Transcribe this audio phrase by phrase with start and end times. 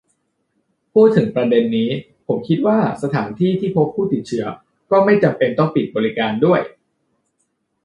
[0.93, 1.89] พูดถึงประเด็นนี้
[2.27, 4.45] ผมคิดว่าสถานที่ที่พบผู้ติดเชื้อ
[4.91, 6.61] ก็ไม่จำเป็นต้องปิดบริการด้วย